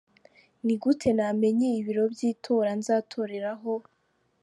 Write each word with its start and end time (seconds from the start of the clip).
Ni 0.65 0.75
gute 0.81 1.09
namenya 1.17 1.69
ibiro 1.79 2.03
by’itora 2.13 2.71
nzatoreraho?. 2.79 3.73